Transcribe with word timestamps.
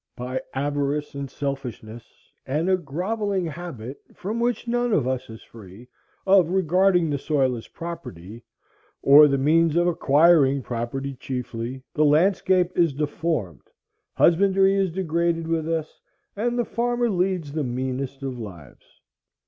By 0.17 0.41
avarice 0.55 1.13
and 1.13 1.29
selfishness, 1.29 2.31
and 2.47 2.67
a 2.71 2.75
grovelling 2.75 3.45
habit, 3.45 4.01
from 4.15 4.39
which 4.39 4.67
none 4.67 4.93
of 4.93 5.07
us 5.07 5.29
is 5.29 5.43
free, 5.43 5.89
of 6.25 6.49
regarding 6.49 7.07
the 7.11 7.19
soil 7.19 7.55
as 7.55 7.67
property, 7.67 8.43
or 9.03 9.27
the 9.27 9.37
means 9.37 9.75
of 9.75 9.85
acquiring 9.85 10.63
property 10.63 11.13
chiefly, 11.13 11.83
the 11.93 12.03
landscape 12.03 12.75
is 12.75 12.95
deformed, 12.95 13.67
husbandry 14.15 14.73
is 14.73 14.89
degraded 14.91 15.45
with 15.47 15.69
us, 15.69 16.01
and 16.35 16.57
the 16.57 16.65
farmer 16.65 17.07
leads 17.11 17.51
the 17.51 17.63
meanest 17.63 18.23
of 18.23 18.39
lives. 18.39 19.01